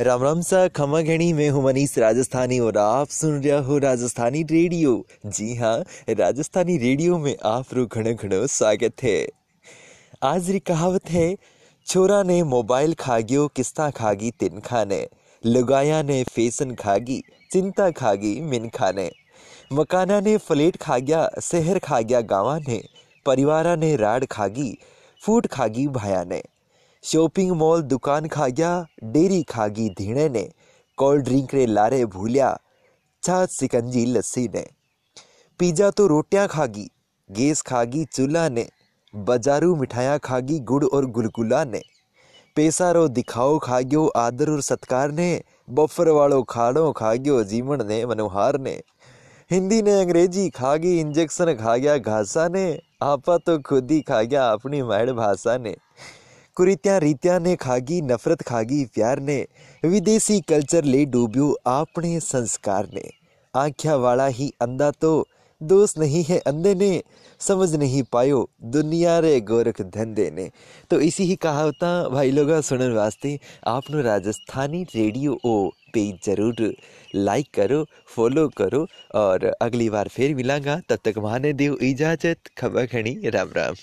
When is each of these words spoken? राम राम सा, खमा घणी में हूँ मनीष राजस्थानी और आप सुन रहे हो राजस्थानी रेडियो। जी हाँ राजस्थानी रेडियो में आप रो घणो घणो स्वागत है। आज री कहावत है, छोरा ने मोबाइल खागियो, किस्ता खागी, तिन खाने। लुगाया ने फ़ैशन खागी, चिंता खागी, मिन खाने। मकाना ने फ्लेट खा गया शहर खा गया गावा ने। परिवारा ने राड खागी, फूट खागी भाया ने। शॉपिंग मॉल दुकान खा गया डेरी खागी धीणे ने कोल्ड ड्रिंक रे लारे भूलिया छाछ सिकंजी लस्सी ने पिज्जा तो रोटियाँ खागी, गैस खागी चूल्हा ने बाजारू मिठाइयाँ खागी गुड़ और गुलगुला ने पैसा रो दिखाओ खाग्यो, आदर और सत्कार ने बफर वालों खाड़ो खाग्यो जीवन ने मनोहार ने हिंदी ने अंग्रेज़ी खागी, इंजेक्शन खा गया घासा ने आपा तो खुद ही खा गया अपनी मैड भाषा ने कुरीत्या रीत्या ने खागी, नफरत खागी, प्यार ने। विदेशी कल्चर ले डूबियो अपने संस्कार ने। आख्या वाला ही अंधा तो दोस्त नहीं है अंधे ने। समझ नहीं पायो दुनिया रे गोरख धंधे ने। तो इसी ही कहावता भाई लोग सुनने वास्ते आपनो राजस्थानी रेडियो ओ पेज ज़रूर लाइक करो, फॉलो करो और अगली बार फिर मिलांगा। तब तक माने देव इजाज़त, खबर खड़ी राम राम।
राम 0.00 0.22
राम 0.22 0.40
सा, 0.40 0.68
खमा 0.68 1.00
घणी 1.00 1.32
में 1.32 1.48
हूँ 1.50 1.62
मनीष 1.64 1.96
राजस्थानी 1.98 2.58
और 2.58 2.78
आप 2.78 3.08
सुन 3.08 3.42
रहे 3.42 3.58
हो 3.64 3.76
राजस्थानी 3.78 4.42
रेडियो। 4.42 4.90
जी 5.26 5.54
हाँ 5.54 5.78
राजस्थानी 6.10 6.76
रेडियो 6.78 7.18
में 7.18 7.36
आप 7.44 7.72
रो 7.72 7.84
घणो 7.86 8.12
घणो 8.14 8.46
स्वागत 8.46 9.02
है। 9.02 9.26
आज 10.22 10.50
री 10.50 10.58
कहावत 10.58 11.10
है, 11.10 11.36
छोरा 11.86 12.22
ने 12.22 12.42
मोबाइल 12.42 12.94
खागियो, 12.94 13.46
किस्ता 13.48 13.90
खागी, 13.90 14.30
तिन 14.30 14.60
खाने। 14.60 15.08
लुगाया 15.46 16.02
ने 16.02 16.22
फ़ैशन 16.24 16.74
खागी, 16.74 17.22
चिंता 17.52 17.90
खागी, 17.90 18.40
मिन 18.40 18.68
खाने। 18.68 19.10
मकाना 19.72 20.20
ने 20.20 20.36
फ्लेट 20.36 20.76
खा 20.76 20.98
गया 20.98 21.28
शहर 21.42 21.78
खा 21.78 22.00
गया 22.00 22.20
गावा 22.20 22.58
ने। 22.58 22.82
परिवारा 23.26 23.74
ने 23.76 23.96
राड 23.96 24.26
खागी, 24.26 24.78
फूट 25.22 25.46
खागी 25.46 25.86
भाया 25.88 26.22
ने। 26.24 26.42
शॉपिंग 27.06 27.50
मॉल 27.52 27.82
दुकान 27.82 28.26
खा 28.28 28.46
गया 28.48 28.70
डेरी 29.04 29.42
खागी 29.42 29.88
धीणे 29.88 30.28
ने 30.28 30.42
कोल्ड 30.98 31.24
ड्रिंक 31.24 31.54
रे 31.54 31.66
लारे 31.66 32.04
भूलिया 32.04 32.48
छाछ 33.22 33.50
सिकंजी 33.50 34.04
लस्सी 34.06 34.46
ने 34.54 34.64
पिज्जा 35.60 35.90
तो 35.90 36.06
रोटियाँ 36.06 36.46
खागी, 36.48 36.90
गैस 37.30 37.62
खागी 37.62 38.04
चूल्हा 38.04 38.48
ने 38.48 38.66
बाजारू 39.14 39.76
मिठाइयाँ 39.76 40.18
खागी 40.18 40.58
गुड़ 40.60 40.84
और 40.84 41.06
गुलगुला 41.10 41.62
ने 41.64 41.82
पैसा 42.56 42.90
रो 42.90 43.06
दिखाओ 43.08 43.58
खाग्यो, 43.58 44.06
आदर 44.06 44.50
और 44.50 44.60
सत्कार 44.62 45.12
ने 45.12 45.30
बफर 45.70 46.08
वालों 46.08 46.42
खाड़ो 46.42 46.92
खाग्यो 46.92 47.42
जीवन 47.44 47.86
ने 47.86 48.04
मनोहार 48.06 48.58
ने 48.58 48.80
हिंदी 49.50 49.82
ने 49.82 50.00
अंग्रेज़ी 50.00 50.48
खागी, 50.50 50.98
इंजेक्शन 51.00 51.54
खा 51.54 51.76
गया 51.76 51.98
घासा 51.98 52.48
ने 52.48 52.68
आपा 53.02 53.38
तो 53.38 53.58
खुद 53.58 53.90
ही 53.90 54.00
खा 54.02 54.22
गया 54.22 54.48
अपनी 54.48 54.82
मैड 54.82 55.10
भाषा 55.12 55.58
ने 55.58 55.76
कुरीत्या 56.56 56.96
रीत्या 56.98 57.38
ने 57.38 57.54
खागी, 57.56 58.00
नफरत 58.02 58.42
खागी, 58.42 58.84
प्यार 58.94 59.20
ने। 59.20 59.46
विदेशी 59.82 60.40
कल्चर 60.40 60.84
ले 60.84 61.04
डूबियो 61.06 61.50
अपने 61.68 62.20
संस्कार 62.22 62.88
ने। 62.94 63.10
आख्या 63.54 63.96
वाला 63.96 64.26
ही 64.28 64.50
अंधा 64.60 64.90
तो 64.92 65.26
दोस्त 65.60 65.98
नहीं 65.98 66.22
है 66.24 66.38
अंधे 66.38 66.74
ने। 66.74 67.02
समझ 67.40 67.74
नहीं 67.74 68.02
पायो 68.12 68.38
दुनिया 68.66 69.18
रे 69.18 69.40
गोरख 69.42 69.80
धंधे 69.82 70.30
ने। 70.30 70.48
तो 70.90 71.00
इसी 71.00 71.24
ही 71.24 71.36
कहावता 71.36 71.90
भाई 72.08 72.30
लोग 72.30 72.52
सुनने 72.62 72.88
वास्ते 72.88 73.38
आपनो 73.66 74.02
राजस्थानी 74.02 74.82
रेडियो 74.94 75.38
ओ 75.44 75.68
पेज 75.94 76.24
ज़रूर 76.26 76.74
लाइक 77.14 77.46
करो, 77.54 77.84
फॉलो 78.06 78.48
करो 78.56 78.86
और 79.16 79.44
अगली 79.60 79.90
बार 79.90 80.08
फिर 80.08 80.34
मिलांगा। 80.34 80.80
तब 80.88 80.98
तक 81.04 81.18
माने 81.18 81.52
देव 81.54 81.78
इजाज़त, 81.82 82.50
खबर 82.58 82.86
खड़ी 82.86 83.18
राम 83.30 83.52
राम। 83.56 83.74